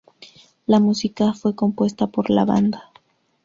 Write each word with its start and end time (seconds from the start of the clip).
La 0.65 0.79
música 0.79 1.31
fue 1.35 1.53
compuesta 1.53 2.07
por 2.07 2.31
la 2.31 2.43
banda. 2.43 2.89